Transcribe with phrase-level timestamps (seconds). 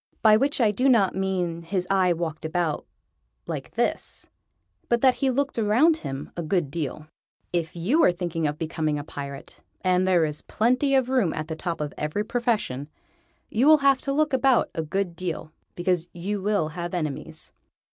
[0.23, 2.87] By which I do not mean his eye walked about
[3.45, 4.25] like this,
[4.89, 7.05] but that he looked around him a good deal.
[7.53, 11.49] If you are thinking of becoming a Pirate and there is plenty of room at
[11.49, 12.89] the top of every profession
[13.51, 17.53] you will have to look about a good deal, because you will have enemies.